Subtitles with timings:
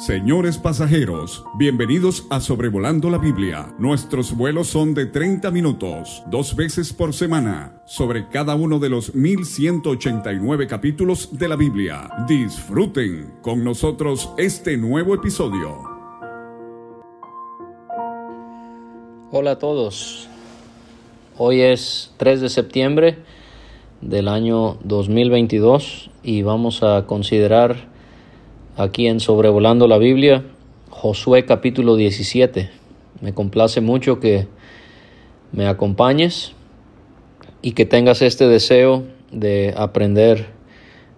[0.00, 3.74] Señores pasajeros, bienvenidos a Sobrevolando la Biblia.
[3.78, 9.14] Nuestros vuelos son de 30 minutos, dos veces por semana, sobre cada uno de los
[9.14, 12.08] 1189 capítulos de la Biblia.
[12.26, 15.82] Disfruten con nosotros este nuevo episodio.
[19.30, 20.30] Hola a todos.
[21.36, 23.18] Hoy es 3 de septiembre
[24.00, 27.89] del año 2022 y vamos a considerar
[28.76, 30.44] aquí en Sobrevolando la Biblia,
[30.90, 32.70] Josué capítulo 17.
[33.20, 34.46] Me complace mucho que
[35.52, 36.52] me acompañes
[37.62, 40.46] y que tengas este deseo de aprender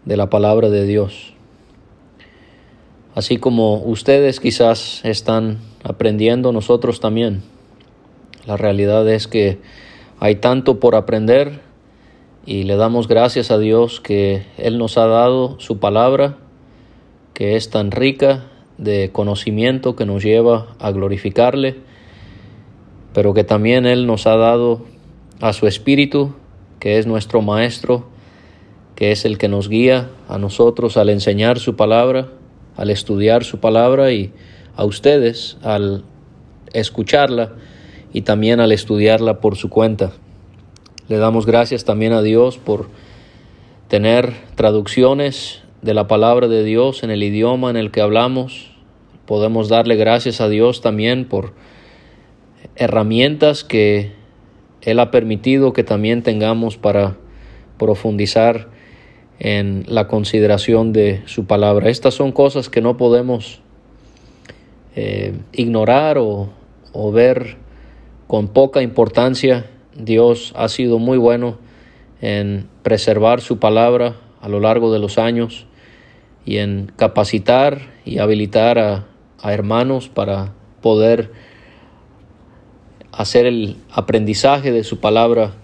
[0.05, 1.34] de la palabra de Dios.
[3.15, 7.43] Así como ustedes quizás están aprendiendo, nosotros también.
[8.46, 9.59] La realidad es que
[10.19, 11.60] hay tanto por aprender
[12.46, 16.38] y le damos gracias a Dios que Él nos ha dado su palabra
[17.35, 18.45] que es tan rica
[18.79, 21.77] de conocimiento que nos lleva a glorificarle,
[23.13, 24.85] pero que también Él nos ha dado
[25.41, 26.35] a su Espíritu,
[26.80, 28.07] que es nuestro Maestro,
[28.95, 32.29] que es el que nos guía a nosotros al enseñar su palabra,
[32.77, 34.33] al estudiar su palabra y
[34.77, 36.05] a ustedes al
[36.73, 37.52] escucharla
[38.13, 40.13] y también al estudiarla por su cuenta.
[41.09, 42.89] Le damos gracias también a Dios por
[43.89, 48.71] tener traducciones de la palabra de Dios en el idioma en el que hablamos.
[49.27, 51.55] Podemos darle gracias a Dios también por
[52.77, 54.13] herramientas que
[54.80, 57.16] Él ha permitido que también tengamos para
[57.79, 58.69] profundizar
[59.41, 61.91] en la consideración de su palabra.
[61.91, 63.61] Estas son cosas que no podemos
[64.94, 66.50] eh, ignorar o,
[66.93, 67.56] o ver
[68.28, 69.67] con poca importancia.
[69.97, 71.59] Dios ha sido muy bueno
[72.21, 75.67] en preservar su palabra a lo largo de los años
[76.44, 79.06] y en capacitar y habilitar a,
[79.44, 81.32] hermanos para poder
[83.11, 85.55] hacer el aprendizaje de su palabra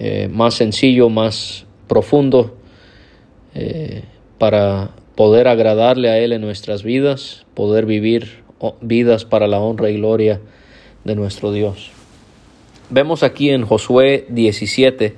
[0.00, 2.56] eh, más sencillo, más profundo,
[3.54, 4.02] eh,
[4.38, 8.42] para poder agradarle a Él en nuestras vidas, poder vivir
[8.80, 10.40] vidas para la honra y gloria
[11.04, 11.92] de nuestro Dios.
[12.90, 15.14] Vemos aquí en Josué 17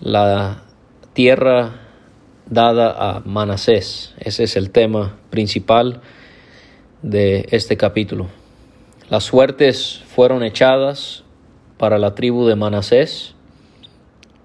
[0.00, 0.64] la
[1.12, 1.83] tierra
[2.46, 4.14] dada a Manasés.
[4.18, 6.00] Ese es el tema principal
[7.02, 8.28] de este capítulo.
[9.08, 11.24] Las suertes fueron echadas
[11.78, 13.34] para la tribu de Manasés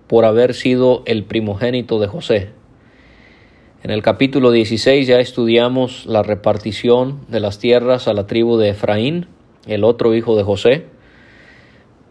[0.08, 2.50] por haber sido el primogénito de José.
[3.84, 8.70] En el capítulo 16 ya estudiamos la repartición de las tierras a la tribu de
[8.70, 9.28] Efraín,
[9.68, 10.88] el otro hijo de José.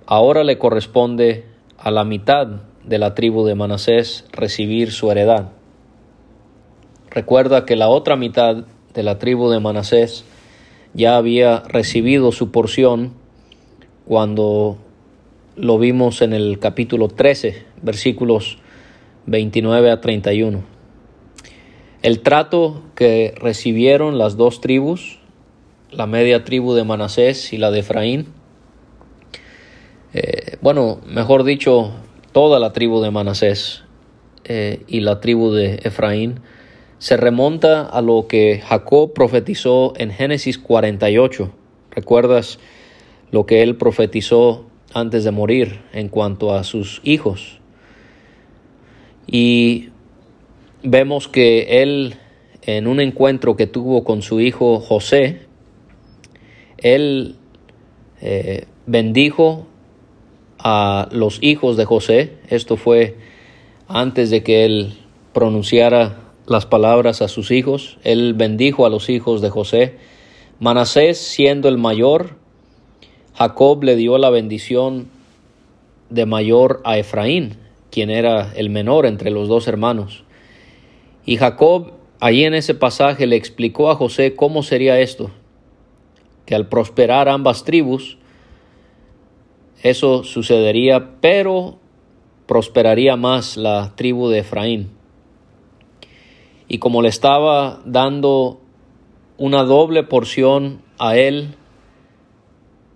[0.06, 1.44] Ahora le corresponde
[1.76, 2.46] a la mitad
[2.84, 5.50] de la tribu de Manasés recibir su heredad.
[7.10, 8.64] Recuerda que la otra mitad
[8.94, 10.24] de la tribu de Manasés
[10.94, 13.12] ya había recibido su porción
[14.06, 14.78] cuando
[15.56, 18.58] lo vimos en el capítulo 13, versículos
[19.26, 20.62] 29 a 31.
[22.02, 25.18] El trato que recibieron las dos tribus,
[25.90, 28.26] la media tribu de Manasés y la de Efraín,
[30.14, 31.90] eh, bueno, mejor dicho,
[32.32, 33.84] toda la tribu de Manasés
[34.44, 36.40] eh, y la tribu de Efraín,
[36.98, 41.50] se remonta a lo que Jacob profetizó en Génesis 48.
[41.90, 42.58] ¿Recuerdas
[43.30, 47.60] lo que él profetizó antes de morir en cuanto a sus hijos?
[49.26, 49.90] Y
[50.82, 52.16] vemos que él,
[52.62, 55.42] en un encuentro que tuvo con su hijo José,
[56.78, 57.36] él
[58.20, 59.66] eh, bendijo
[60.58, 62.32] a los hijos de José.
[62.48, 63.16] Esto fue
[63.86, 64.94] antes de que él
[65.32, 67.98] pronunciara las palabras a sus hijos.
[68.04, 69.96] Él bendijo a los hijos de José.
[70.58, 72.36] Manasés, siendo el mayor,
[73.34, 75.08] Jacob le dio la bendición
[76.10, 77.56] de mayor a Efraín,
[77.90, 80.24] quien era el menor entre los dos hermanos.
[81.24, 85.30] Y Jacob, allí en ese pasaje, le explicó a José cómo sería esto,
[86.46, 88.16] que al prosperar ambas tribus,
[89.82, 91.78] eso sucedería, pero
[92.46, 94.97] prosperaría más la tribu de Efraín
[96.68, 98.60] y como le estaba dando
[99.38, 101.54] una doble porción a él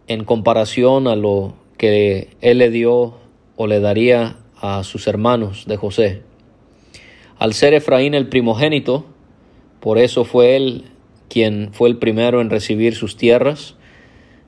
[0.08, 3.14] en comparación a lo que él le dio
[3.56, 6.22] o le daría a sus hermanos de José.
[7.38, 9.06] Al ser Efraín el primogénito,
[9.80, 10.84] por eso fue él
[11.28, 13.74] quien fue el primero en recibir sus tierras.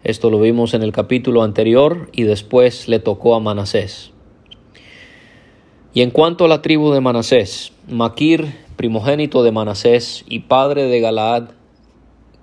[0.05, 4.13] Esto lo vimos en el capítulo anterior y después le tocó a Manasés.
[5.95, 11.01] Y en cuanto a la tribu de Manasés, Maquir primogénito de Manasés y padre de
[11.01, 11.51] Galaad,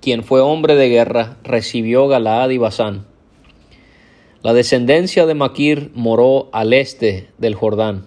[0.00, 3.06] quien fue hombre de guerra, recibió Galaad y Basán.
[4.42, 8.06] La descendencia de Maquir moró al este del Jordán.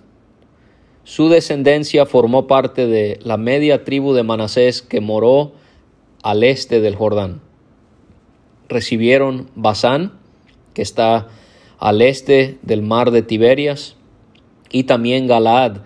[1.05, 5.53] Su descendencia formó parte de la media tribu de Manasés que moró
[6.23, 7.41] al este del Jordán.
[8.67, 10.13] Recibieron Basán,
[10.73, 11.27] que está
[11.77, 13.95] al este del mar de Tiberias,
[14.71, 15.77] y también Galaad,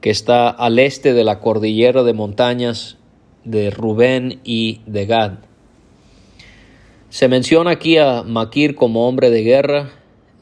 [0.00, 2.96] que está al este de la cordillera de montañas
[3.44, 5.32] de Rubén y de Gad.
[7.08, 9.90] Se menciona aquí a Maquir como hombre de guerra.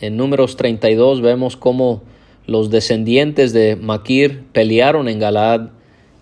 [0.01, 2.03] En números 32 vemos cómo
[2.47, 5.69] los descendientes de Maquir pelearon en Galaad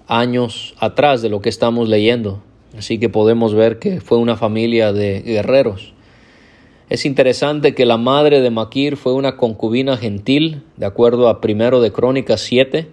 [0.06, 2.43] años atrás de lo que estamos leyendo.
[2.76, 5.94] Así que podemos ver que fue una familia de guerreros.
[6.90, 11.81] Es interesante que la madre de Maquir fue una concubina gentil, de acuerdo a primero
[11.81, 12.88] de Crónicas 7,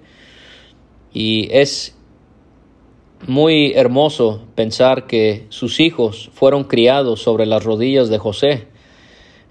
[1.14, 1.96] y es
[3.28, 8.68] muy hermoso pensar que sus hijos fueron criados sobre las rodillas de José.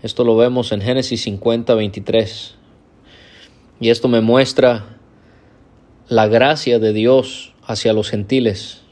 [0.03, 2.55] Esto lo vemos en Génesis 50, 23.
[3.81, 4.97] Y esto me muestra
[6.09, 8.83] la gracia de Dios hacia los gentiles.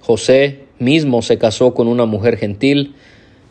[0.00, 2.94] José mismo se casó con una mujer gentil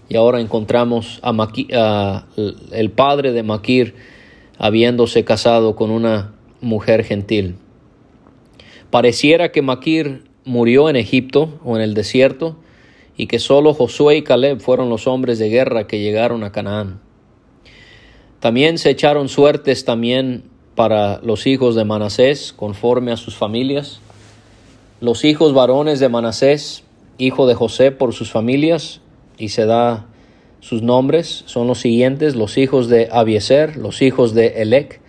[0.09, 2.25] y ahora encontramos a,
[2.71, 3.95] el padre de Maquir
[4.57, 7.57] habiéndose casado con una mujer gentil.
[8.95, 12.55] Pareciera que Maquir murió en Egipto o en el desierto
[13.17, 17.01] y que solo Josué y Caleb fueron los hombres de guerra que llegaron a Canaán.
[18.39, 20.45] También se echaron suertes también
[20.75, 23.99] para los hijos de Manasés conforme a sus familias.
[25.01, 26.85] Los hijos varones de Manasés,
[27.17, 29.01] hijo de José por sus familias,
[29.37, 30.05] y se da
[30.61, 35.01] sus nombres, son los siguientes, los hijos de Abieser, los hijos de Elec,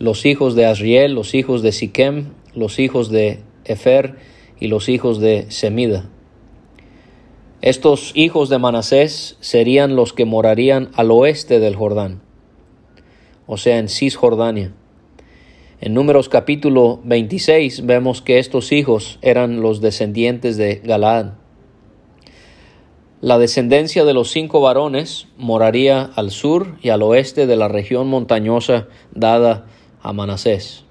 [0.00, 4.16] los hijos de Asriel, los hijos de Siquem, los hijos de Efer,
[4.60, 6.08] y los hijos de Semida.
[7.60, 12.20] Estos hijos de Manasés serían los que morarían al oeste del Jordán,
[13.46, 14.72] o sea, en Cisjordania.
[15.80, 21.34] En Números capítulo 26 vemos que estos hijos eran los descendientes de Galaad.
[23.20, 28.06] La descendencia de los cinco varones moraría al sur y al oeste de la región
[28.06, 29.66] montañosa dada
[30.02, 30.84] a Manasés.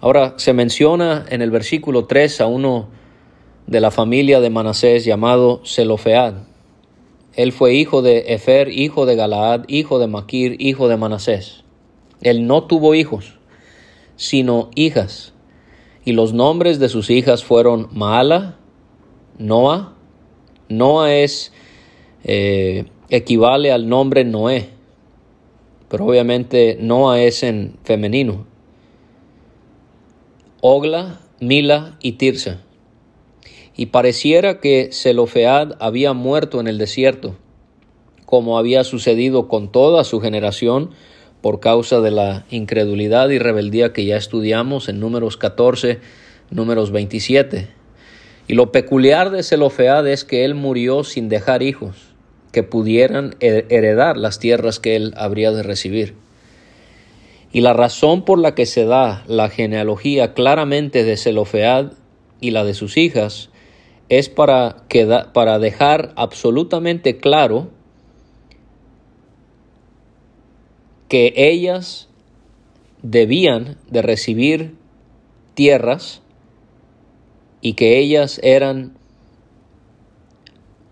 [0.00, 2.88] Ahora se menciona en el versículo 3 a uno
[3.66, 6.34] de la familia de Manasés llamado Zelofead.
[7.34, 11.64] Él fue hijo de Efer, hijo de Galaad, hijo de Maquir, hijo de Manasés.
[12.22, 13.38] Él no tuvo hijos,
[14.16, 15.34] sino hijas.
[16.04, 18.56] Y los nombres de sus hijas fueron Maala,
[19.38, 19.94] Noa.
[20.70, 21.52] Noa es
[22.24, 24.70] eh, equivale al nombre Noé,
[25.88, 28.49] pero obviamente Noa es en femenino.
[30.62, 32.58] Ogla, Mila y Tirsa.
[33.74, 37.34] Y pareciera que Zelofead había muerto en el desierto,
[38.26, 40.90] como había sucedido con toda su generación
[41.40, 45.98] por causa de la incredulidad y rebeldía que ya estudiamos en números 14,
[46.50, 47.68] números 27.
[48.46, 51.96] Y lo peculiar de Zelofead es que él murió sin dejar hijos
[52.52, 56.16] que pudieran heredar las tierras que él habría de recibir.
[57.52, 61.92] Y la razón por la que se da la genealogía claramente de Zelofead
[62.40, 63.50] y la de sus hijas
[64.08, 64.84] es para,
[65.32, 67.68] para dejar absolutamente claro
[71.08, 72.08] que ellas
[73.02, 74.76] debían de recibir
[75.54, 76.22] tierras
[77.60, 78.96] y que ellas eran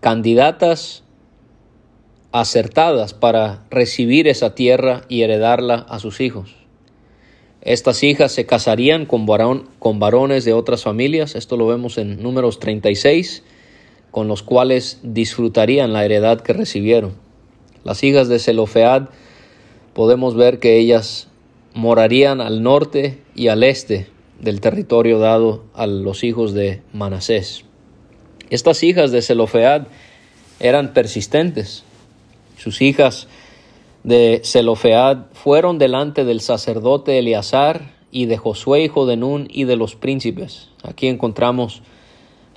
[0.01, 1.03] candidatas
[2.31, 6.55] acertadas para recibir esa tierra y heredarla a sus hijos.
[7.61, 9.25] Estas hijas se casarían con,
[9.79, 13.43] con varones de otras familias, esto lo vemos en números 36,
[14.11, 17.13] con los cuales disfrutarían la heredad que recibieron.
[17.83, 19.09] Las hijas de Zelofead
[19.93, 21.27] podemos ver que ellas
[21.73, 24.07] morarían al norte y al este
[24.39, 27.65] del territorio dado a los hijos de Manasés.
[28.49, 29.87] Estas hijas de Zelofead
[30.59, 31.83] eran persistentes,
[32.59, 33.27] sus hijas
[34.03, 39.75] de Zelofead fueron delante del sacerdote Eleazar y de Josué hijo de Nun y de
[39.75, 40.69] los príncipes.
[40.83, 41.81] Aquí encontramos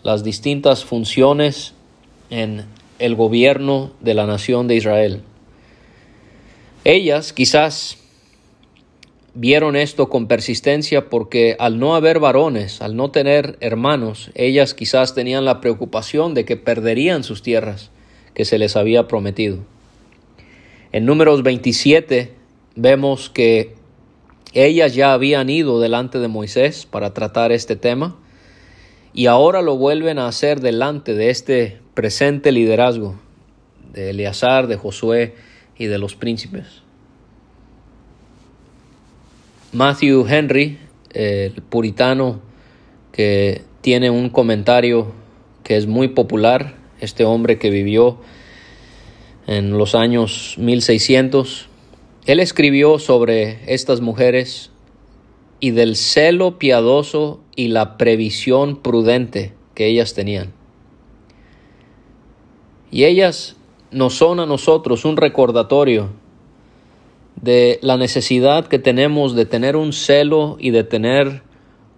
[0.03, 1.75] las distintas funciones
[2.31, 2.65] en
[2.99, 5.23] el gobierno de la nación de Israel.
[6.85, 7.99] Ellas quizás
[9.35, 15.15] vieron esto con persistencia porque al no haber varones, al no tener hermanos, ellas quizás
[15.15, 17.91] tenían la preocupación de que perderían sus tierras
[18.35, 19.59] que se les había prometido.
[20.93, 22.35] En números 27
[22.77, 23.75] vemos que
[24.53, 28.19] ellas ya habían ido delante de Moisés para tratar este tema
[29.15, 33.19] y ahora lo vuelven a hacer delante de este presente liderazgo
[33.95, 35.35] de Eleazar, de Josué
[35.79, 36.83] y de los príncipes.
[39.73, 40.79] Matthew Henry,
[41.15, 42.43] el puritano
[43.13, 45.13] que tiene un comentario
[45.65, 48.19] que es muy popular, este hombre que vivió
[49.47, 51.69] en los años 1600,
[52.27, 54.71] él escribió sobre estas mujeres
[55.61, 60.53] y del celo piadoso y la previsión prudente que ellas tenían.
[62.91, 63.57] Y ellas
[63.91, 66.11] nos son a nosotros un recordatorio
[67.41, 71.43] de la necesidad que tenemos de tener un celo y de tener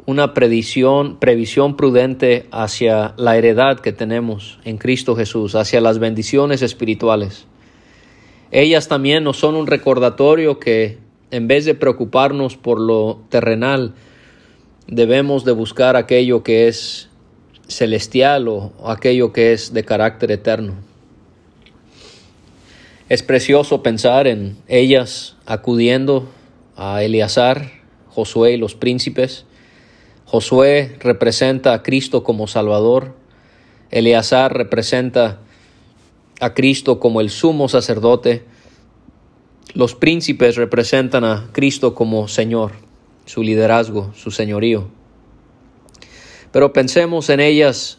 [0.06, 6.62] una previsión, previsión prudente hacia la heredad que tenemos en Cristo Jesús, hacia las bendiciones
[6.62, 7.46] espirituales.
[8.50, 10.98] Ellas también nos son un recordatorio que
[11.30, 13.94] en vez de preocuparnos por lo terrenal,
[14.86, 17.08] debemos de buscar aquello que es
[17.66, 20.74] celestial o aquello que es de carácter eterno.
[23.08, 26.28] Es precioso pensar en ellas acudiendo
[26.76, 27.70] a Eleazar,
[28.08, 29.44] Josué y los príncipes.
[30.26, 33.14] Josué representa a Cristo como Salvador.
[33.90, 35.38] Eleazar representa
[36.40, 38.44] a Cristo como el sumo sacerdote.
[39.74, 42.72] Los príncipes representan a Cristo como Señor,
[43.26, 44.88] su liderazgo, su señorío.
[46.52, 47.98] Pero pensemos en ellas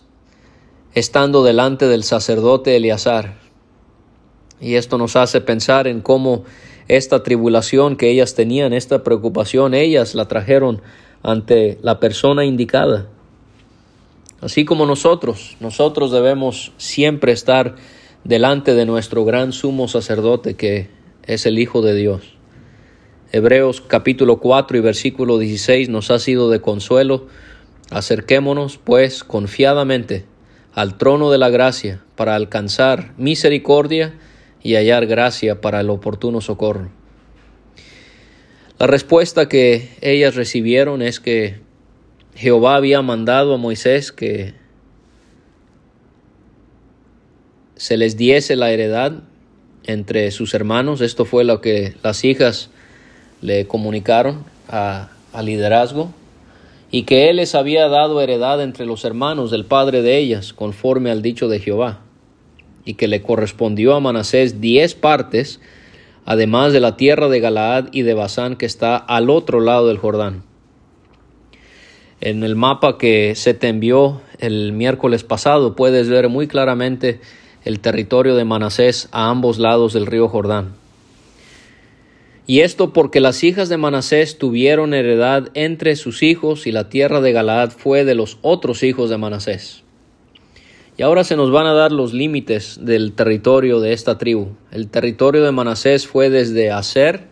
[0.93, 3.37] estando delante del sacerdote Eleazar.
[4.61, 6.45] Y esto nos hace pensar en cómo
[6.87, 10.81] esta tribulación que ellas tenían, esta preocupación, ellas la trajeron
[11.25, 13.07] ante la persona indicada.
[14.41, 17.75] Así como nosotros, nosotros debemos siempre estar
[18.23, 20.87] delante de nuestro gran sumo sacerdote que
[21.23, 22.21] es el Hijo de Dios.
[23.31, 27.25] Hebreos capítulo 4 y versículo 16 nos ha sido de consuelo
[27.89, 30.25] Acerquémonos, pues, confiadamente
[30.73, 34.13] al trono de la gracia para alcanzar misericordia
[34.61, 36.89] y hallar gracia para el oportuno socorro.
[38.77, 41.59] La respuesta que ellas recibieron es que
[42.35, 44.53] Jehová había mandado a Moisés que
[47.77, 49.23] se les diese la heredad
[49.85, 50.99] entre sus hermanos.
[50.99, 52.69] Esto fue lo que las hijas
[53.41, 56.11] le comunicaron al liderazgo
[56.91, 61.11] y que él les había dado heredad entre los hermanos del padre de ellas, conforme
[61.11, 62.01] al dicho de Jehová,
[62.83, 65.59] y que le correspondió a Manasés diez partes,
[66.25, 69.97] además de la tierra de Galaad y de Basán que está al otro lado del
[69.97, 70.43] Jordán.
[72.19, 77.19] En el mapa que se te envió el miércoles pasado puedes ver muy claramente
[77.63, 80.73] el territorio de Manasés a ambos lados del río Jordán.
[82.47, 87.21] Y esto porque las hijas de Manasés tuvieron heredad entre sus hijos y la tierra
[87.21, 89.84] de Galaad fue de los otros hijos de Manasés.
[90.97, 94.55] Y ahora se nos van a dar los límites del territorio de esta tribu.
[94.71, 97.27] El territorio de Manasés fue desde Aser,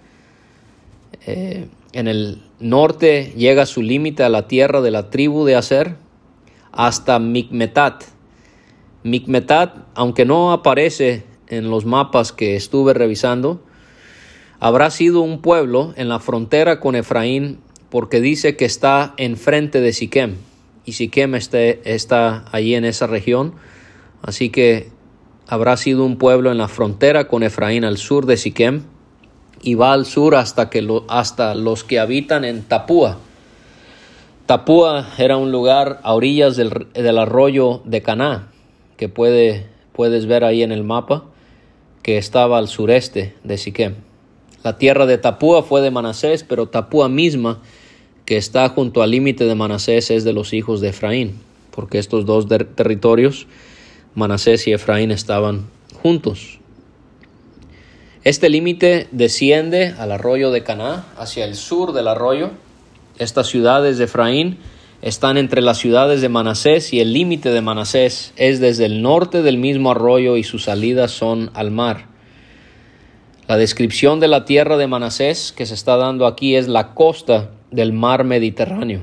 [1.26, 5.96] eh, en el norte llega su límite a la tierra de la tribu de Aser,
[6.72, 8.04] hasta Micmetat.
[9.04, 13.62] Micmetat, aunque no aparece en los mapas que estuve revisando,
[14.60, 19.94] habrá sido un pueblo en la frontera con Efraín porque dice que está enfrente de
[19.94, 20.36] Siquem
[20.86, 23.56] y Siquem está allí en esa región,
[24.22, 24.92] así que
[25.48, 28.84] habrá sido un pueblo en la frontera con Efraín al sur de Siquem
[29.62, 33.18] y va al sur hasta, que hasta los que habitan en Tapúa.
[34.46, 38.52] Tapúa era un lugar a orillas del, del arroyo de Caná,
[38.98, 41.24] que puede, puedes ver ahí en el mapa,
[42.02, 43.96] que estaba al sureste de Siquem.
[44.64, 47.62] La tierra de Tapúa fue de Manasés, pero Tapúa misma,
[48.26, 51.40] que está junto al límite de Manasés, es de los hijos de Efraín,
[51.72, 53.48] porque estos dos territorios,
[54.16, 55.68] Manasés y Efraín, estaban
[56.02, 56.60] juntos.
[58.24, 62.52] Este límite desciende al arroyo de Caná, hacia el sur del arroyo.
[63.20, 64.58] Estas ciudades de Efraín
[65.02, 69.42] están entre las ciudades de Manasés y el límite de Manasés es desde el norte
[69.42, 72.06] del mismo arroyo y sus salidas son al mar.
[73.50, 77.50] La descripción de la tierra de Manasés que se está dando aquí es la costa
[77.74, 79.02] del mar Mediterráneo.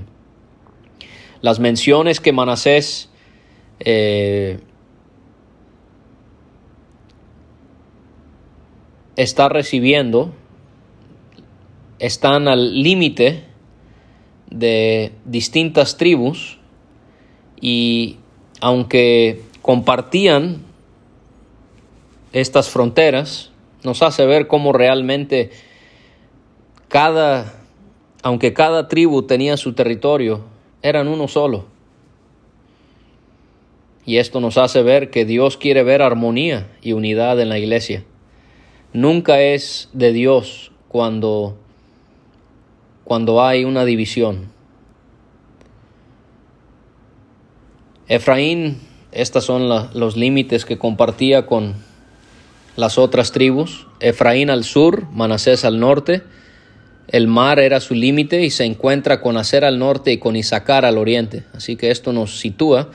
[1.43, 3.11] Las menciones que Manasés
[3.81, 4.61] eh,
[9.17, 10.33] está recibiendo
[11.99, 13.45] están al límite
[14.51, 16.59] de distintas tribus
[17.61, 18.17] y
[18.61, 20.63] aunque compartían
[22.33, 23.51] estas fronteras,
[23.83, 25.51] nos hace ver cómo realmente
[26.89, 27.60] cada,
[28.23, 30.41] aunque cada tribu tenía su territorio,
[30.83, 31.67] eran uno solo.
[34.05, 38.05] Y esto nos hace ver que Dios quiere ver armonía y unidad en la iglesia.
[38.93, 41.57] Nunca es de Dios cuando,
[43.05, 44.49] cuando hay una división.
[48.09, 48.81] Efraín,
[49.13, 51.75] estos son los límites que compartía con
[52.75, 53.87] las otras tribus.
[54.01, 56.23] Efraín al sur, Manasés al norte.
[57.11, 60.85] El mar era su límite y se encuentra con Aser al norte y con Isaacar
[60.85, 61.43] al oriente.
[61.53, 62.91] Así que esto nos sitúa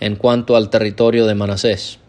[0.00, 2.00] en cuanto al territorio de Manasés.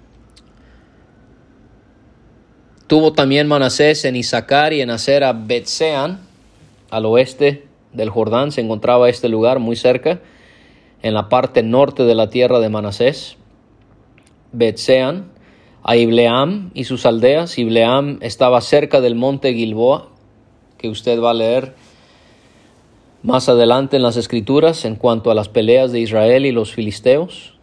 [2.87, 6.21] Tuvo también Manasés en Isaacar y en Aser a Betsean,
[6.89, 10.19] al oeste del Jordán, se encontraba este lugar muy cerca
[11.03, 13.37] en la parte norte de la tierra de Manasés,
[14.53, 15.29] Betsean,
[15.83, 17.59] a Ibleam y sus aldeas.
[17.59, 20.09] Ibleam estaba cerca del monte Gilboa,
[20.77, 21.75] que usted va a leer
[23.23, 27.55] más adelante en las escrituras en cuanto a las peleas de Israel y los filisteos.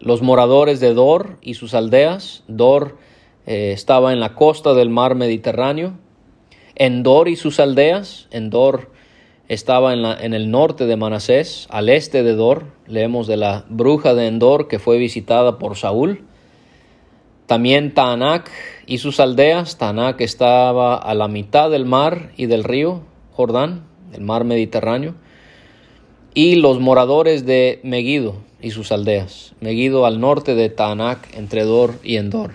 [0.00, 2.42] Los moradores de Dor y sus aldeas.
[2.48, 2.96] Dor
[3.46, 5.94] eh, estaba en la costa del mar Mediterráneo.
[6.74, 8.26] Endor y sus aldeas.
[8.30, 8.90] Endor
[9.48, 12.64] estaba en, la, en, el norte de Manasés, al este de Dor.
[12.86, 16.24] Leemos de la bruja de Endor que fue visitada por Saúl.
[17.46, 18.50] También Taanac
[18.86, 19.78] y sus aldeas.
[19.78, 25.14] Taanac estaba a la mitad del mar y del río Jordán, el mar Mediterráneo.
[26.34, 29.54] Y los moradores de Megido y sus aldeas.
[29.60, 32.52] Megido al norte de Taanac, entre Dor y Endor.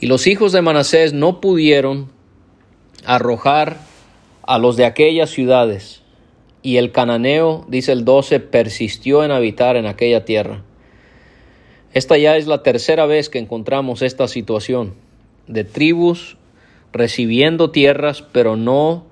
[0.00, 2.12] Y los hijos de Manasés no pudieron
[3.04, 3.78] arrojar
[4.42, 6.02] a los de aquellas ciudades.
[6.62, 10.62] Y el cananeo, dice el 12, persistió en habitar en aquella tierra.
[11.94, 14.94] Esta ya es la tercera vez que encontramos esta situación
[15.46, 16.36] de tribus
[16.92, 19.06] recibiendo tierras, pero no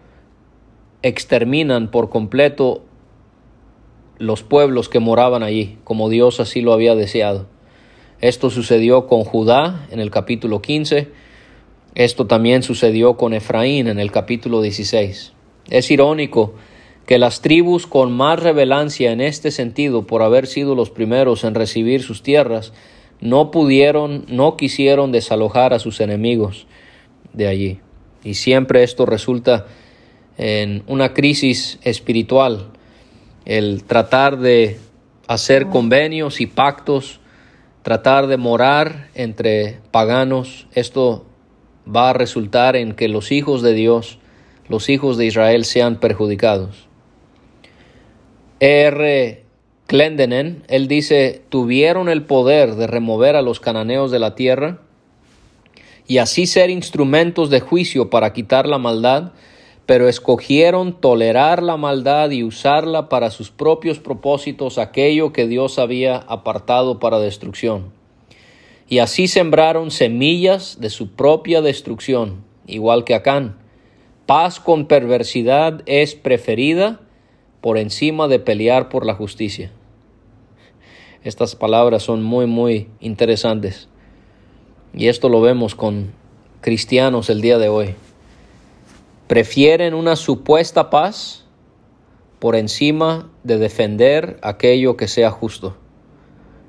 [1.02, 2.82] exterminan por completo
[4.18, 7.46] los pueblos que moraban allí, como Dios así lo había deseado.
[8.20, 11.08] Esto sucedió con Judá en el capítulo 15,
[11.94, 15.32] esto también sucedió con Efraín en el capítulo 16.
[15.70, 16.54] Es irónico
[17.06, 21.54] que las tribus con más revelancia en este sentido, por haber sido los primeros en
[21.54, 22.72] recibir sus tierras,
[23.20, 26.66] no pudieron, no quisieron desalojar a sus enemigos
[27.32, 27.80] de allí.
[28.24, 29.66] Y siempre esto resulta
[30.36, 32.70] en una crisis espiritual,
[33.44, 34.78] el tratar de
[35.28, 37.20] hacer convenios y pactos,
[37.82, 41.24] tratar de morar entre paganos, esto
[41.86, 44.18] va a resultar en que los hijos de Dios,
[44.68, 46.85] los hijos de Israel sean perjudicados.
[48.60, 49.42] R.
[49.86, 54.80] Clendenen, él dice, tuvieron el poder de remover a los cananeos de la tierra
[56.08, 59.32] y así ser instrumentos de juicio para quitar la maldad,
[59.86, 66.16] pero escogieron tolerar la maldad y usarla para sus propios propósitos, aquello que Dios había
[66.16, 67.96] apartado para destrucción
[68.88, 73.58] y así sembraron semillas de su propia destrucción, igual que Acán.
[74.26, 77.00] Paz con perversidad es preferida
[77.66, 79.72] por encima de pelear por la justicia.
[81.24, 83.88] Estas palabras son muy, muy interesantes.
[84.94, 86.12] Y esto lo vemos con
[86.60, 87.96] cristianos el día de hoy.
[89.26, 91.44] Prefieren una supuesta paz
[92.38, 95.76] por encima de defender aquello que sea justo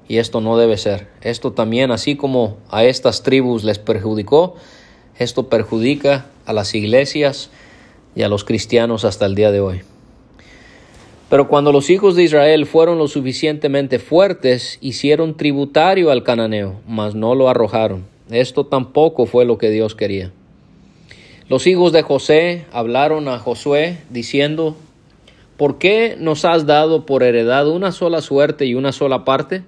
[0.07, 1.09] y esto no debe ser.
[1.21, 4.55] Esto también, así como a estas tribus les perjudicó,
[5.19, 7.51] esto perjudica a las iglesias
[8.15, 9.83] y a los cristianos hasta el día de hoy.
[11.29, 17.15] Pero cuando los hijos de Israel fueron lo suficientemente fuertes, hicieron tributario al cananeo, mas
[17.15, 18.05] no lo arrojaron.
[18.29, 20.31] Esto tampoco fue lo que Dios quería.
[21.49, 24.75] Los hijos de José hablaron a Josué diciendo,
[25.57, 29.63] ¿por qué nos has dado por heredad una sola suerte y una sola parte?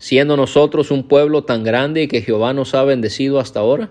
[0.00, 3.90] siendo nosotros un pueblo tan grande y que Jehová nos ha bendecido hasta ahora?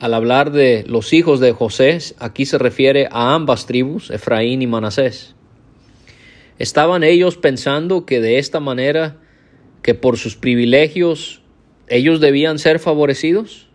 [0.00, 4.66] Al hablar de los hijos de José, aquí se refiere a ambas tribus, Efraín y
[4.68, 5.34] Manasés.
[6.58, 9.16] ¿Estaban ellos pensando que de esta manera,
[9.82, 11.42] que por sus privilegios,
[11.88, 13.68] ellos debían ser favorecidos?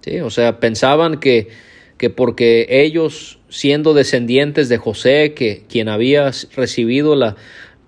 [0.00, 0.20] ¿Sí?
[0.20, 1.48] O sea, pensaban que,
[1.96, 7.36] que porque ellos, siendo descendientes de José, que quien había recibido la,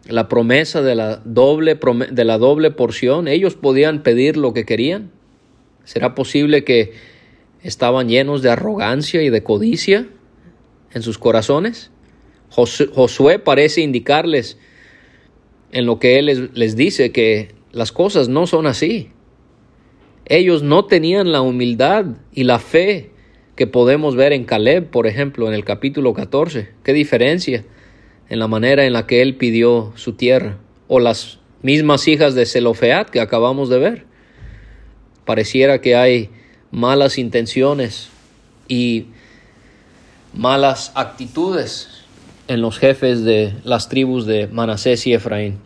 [0.09, 1.79] la promesa de la doble,
[2.11, 5.11] de la doble porción, ellos podían pedir lo que querían.
[5.87, 6.93] ¿Será posible que
[7.63, 10.07] estaban llenos de arrogancia y de codicia
[10.93, 11.91] en sus corazones?
[12.51, 14.59] Josué parece indicarles
[15.73, 19.09] en lo que él les, dice que las cosas no son así.
[20.27, 23.09] Ellos no tenían la humildad y la fe
[23.55, 26.69] que podemos ver en Caleb, por ejemplo, en el capítulo 14.
[26.85, 27.65] ¿Qué diferencia?
[28.29, 30.59] en la manera en la que él pidió su tierra.
[30.89, 34.05] o las mismas hijas de Zelofeat que acabamos de ver.
[35.27, 36.31] Pareciera que hay
[36.71, 38.09] malas intenciones
[38.69, 39.07] y
[40.33, 42.05] malas actitudes
[42.47, 45.59] en los jefes de las tribus de Manasés y Efraín.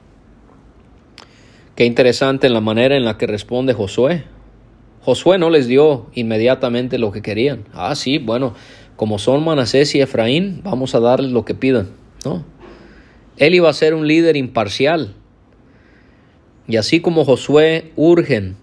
[1.77, 4.25] Qué interesante la manera en la que responde Josué.
[5.03, 7.65] Josué no les dio inmediatamente lo que querían.
[7.75, 8.55] Ah, sí, bueno,
[8.97, 11.91] como son Manasés y Efraín, vamos a darles lo que pidan.
[12.25, 12.47] No.
[13.37, 15.17] Él iba a ser un líder imparcial.
[16.67, 18.57] Y así como Josué urgen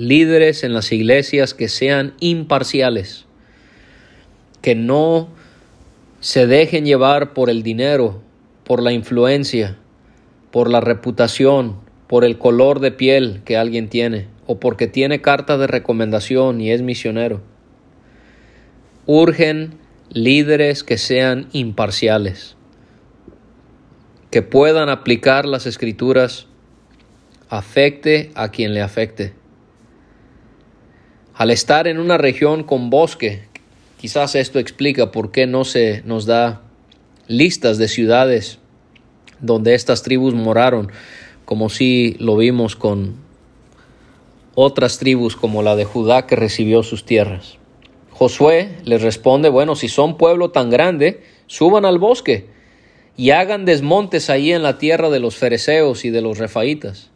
[0.00, 3.26] líderes en las iglesias que sean imparciales,
[4.62, 5.28] que no
[6.20, 8.22] se dejen llevar por el dinero,
[8.64, 9.76] por la influencia,
[10.50, 15.58] por la reputación, por el color de piel que alguien tiene, o porque tiene carta
[15.58, 17.42] de recomendación y es misionero.
[19.06, 19.78] Urgen
[20.10, 22.56] líderes que sean imparciales,
[24.30, 26.46] que puedan aplicar las escrituras,
[27.48, 29.39] afecte a quien le afecte.
[31.40, 33.40] Al estar en una región con bosque,
[33.98, 36.60] quizás esto explica por qué no se nos da
[37.28, 38.58] listas de ciudades
[39.40, 40.92] donde estas tribus moraron,
[41.46, 43.14] como si lo vimos con
[44.54, 47.56] otras tribus como la de Judá que recibió sus tierras.
[48.10, 52.48] Josué les responde, bueno, si son pueblo tan grande, suban al bosque
[53.16, 57.09] y hagan desmontes ahí en la tierra de los fereceos y de los refaitas,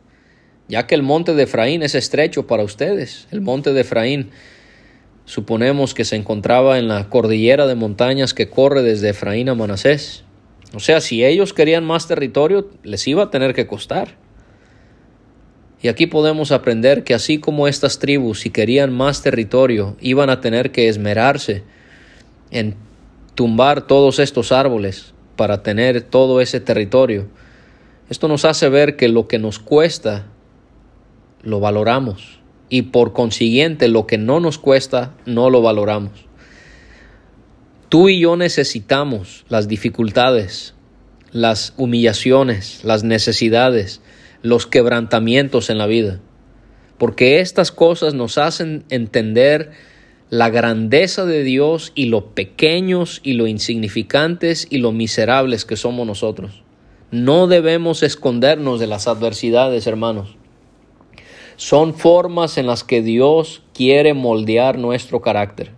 [0.68, 3.29] ya que el monte de Efraín es estrecho para ustedes.
[3.31, 4.31] El monte de Efraín
[5.24, 10.24] suponemos que se encontraba en la cordillera de montañas que corre desde Efraín a Manasés.
[10.74, 14.16] O sea, si ellos querían más territorio, les iba a tener que costar.
[15.81, 20.40] Y aquí podemos aprender que así como estas tribus, si querían más territorio, iban a
[20.40, 21.62] tener que esmerarse
[22.50, 22.74] en
[23.35, 27.27] tumbar todos estos árboles para tener todo ese territorio.
[28.09, 30.27] Esto nos hace ver que lo que nos cuesta
[31.44, 36.26] lo valoramos y por consiguiente lo que no nos cuesta no lo valoramos.
[37.88, 40.74] Tú y yo necesitamos las dificultades,
[41.30, 44.00] las humillaciones, las necesidades,
[44.42, 46.20] los quebrantamientos en la vida,
[46.98, 49.70] porque estas cosas nos hacen entender
[50.30, 56.07] la grandeza de Dios y lo pequeños y lo insignificantes y lo miserables que somos
[56.07, 56.62] nosotros.
[57.12, 60.37] No debemos escondernos de las adversidades, hermanos.
[61.57, 65.73] Son formas en las que Dios quiere moldear nuestro carácter.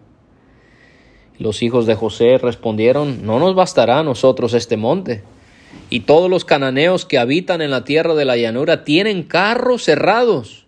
[1.39, 5.23] Los hijos de José respondieron, no nos bastará a nosotros este monte
[5.91, 10.67] y todos los cananeos que habitan en la tierra de la llanura tienen carros cerrados.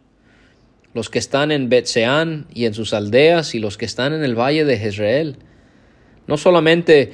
[0.95, 4.39] Los que están en Betseán y en sus aldeas y los que están en el
[4.39, 5.37] valle de Jezreel.
[6.27, 7.13] No solamente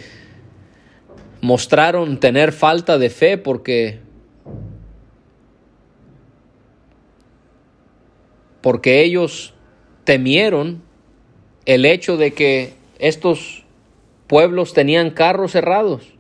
[1.41, 4.01] mostraron tener falta de fe porque
[8.65, 9.53] porque ellos
[10.05, 10.83] temieron
[11.67, 13.67] el hecho de que estos
[14.27, 16.15] pueblos tenían carros cerrados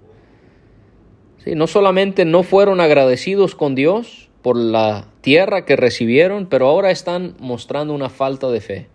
[1.46, 7.34] no solamente no fueron agradecidos con Dios por la tierra que recibieron, pero ahora están
[7.38, 8.88] mostrando una falta de fe.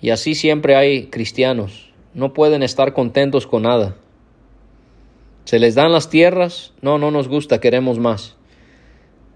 [0.00, 1.92] Y así siempre hay cristianos.
[2.14, 3.96] No pueden estar contentos con nada.
[5.44, 8.36] Se les dan las tierras, no, no nos gusta, queremos más.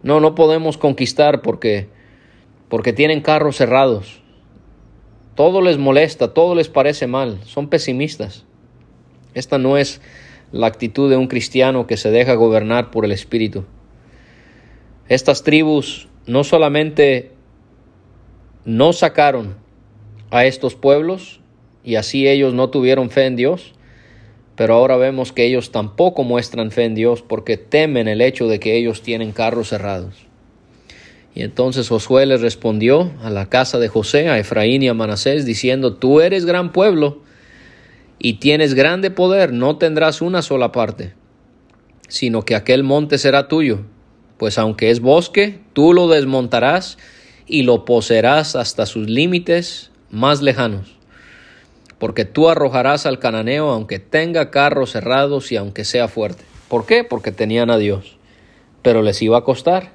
[0.02, 1.88] No, no podemos conquistar porque
[2.68, 4.20] porque tienen carros cerrados.
[5.34, 8.44] Todo les molesta, todo les parece mal, son pesimistas.
[9.34, 10.00] Esta no es
[10.52, 13.64] la actitud de un cristiano que se deja gobernar por el Espíritu.
[15.08, 17.32] Estas tribus no solamente
[18.64, 19.56] no sacaron
[20.30, 21.40] a estos pueblos
[21.82, 23.74] y así ellos no tuvieron fe en Dios,
[24.56, 28.60] pero ahora vemos que ellos tampoco muestran fe en Dios porque temen el hecho de
[28.60, 30.26] que ellos tienen carros cerrados.
[31.34, 35.44] Y entonces Josué les respondió a la casa de José, a Efraín y a Manasés,
[35.44, 37.22] diciendo, Tú eres gran pueblo,
[38.18, 41.12] y tienes grande poder, no tendrás una sola parte,
[42.08, 43.80] sino que aquel monte será tuyo,
[44.38, 46.96] pues aunque es bosque, tú lo desmontarás
[47.46, 50.96] y lo poseerás hasta sus límites más lejanos,
[51.98, 56.44] porque tú arrojarás al cananeo aunque tenga carros cerrados y aunque sea fuerte.
[56.68, 57.04] ¿Por qué?
[57.04, 58.16] Porque tenían a Dios,
[58.80, 59.92] pero les iba a costar.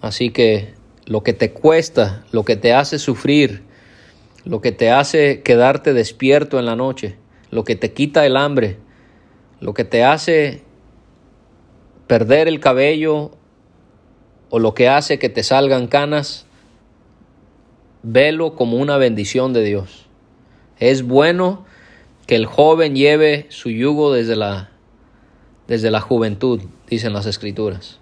[0.00, 0.74] Así que
[1.06, 3.62] lo que te cuesta, lo que te hace sufrir,
[4.44, 7.16] lo que te hace quedarte despierto en la noche,
[7.50, 8.78] lo que te quita el hambre,
[9.60, 10.62] lo que te hace
[12.06, 13.32] perder el cabello
[14.48, 16.46] o lo que hace que te salgan canas,
[18.02, 20.06] velo como una bendición de Dios.
[20.78, 21.64] Es bueno
[22.26, 24.70] que el joven lleve su yugo desde la,
[25.68, 27.99] desde la juventud, dicen las escrituras.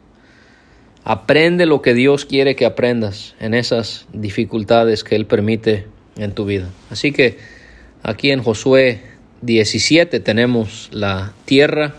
[1.05, 6.45] Aprende lo que Dios quiere que aprendas en esas dificultades que Él permite en tu
[6.45, 6.69] vida.
[6.91, 7.39] Así que
[8.03, 9.03] aquí en Josué
[9.43, 11.95] 17 tenemos la tierra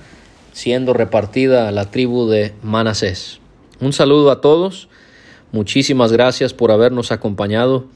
[0.52, 3.40] siendo repartida a la tribu de Manasés.
[3.80, 4.90] Un saludo a todos.
[5.52, 7.88] Muchísimas gracias por habernos acompañado.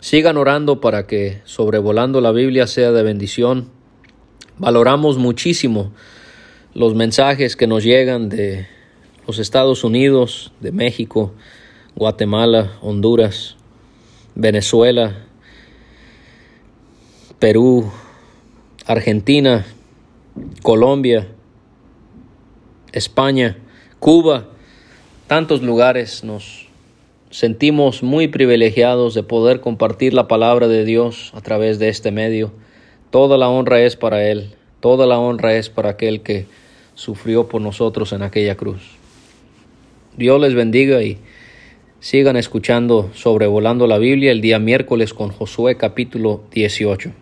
[0.00, 3.68] Sigan orando para que sobrevolando la Biblia sea de bendición.
[4.58, 5.92] Valoramos muchísimo
[6.74, 8.66] los mensajes que nos llegan de
[9.26, 11.32] los Estados Unidos, de México,
[11.94, 13.56] Guatemala, Honduras,
[14.34, 15.26] Venezuela,
[17.38, 17.90] Perú,
[18.86, 19.66] Argentina,
[20.62, 21.28] Colombia,
[22.92, 23.58] España,
[23.98, 24.48] Cuba,
[25.26, 26.68] tantos lugares nos
[27.30, 32.52] sentimos muy privilegiados de poder compartir la palabra de Dios a través de este medio.
[33.10, 36.46] Toda la honra es para Él, toda la honra es para aquel que
[36.94, 39.01] sufrió por nosotros en aquella cruz.
[40.16, 41.16] Dios les bendiga y
[42.00, 47.21] sigan escuchando sobrevolando la Biblia el día miércoles con Josué capítulo 18.